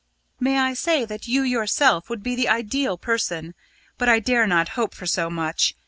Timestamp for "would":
2.09-2.23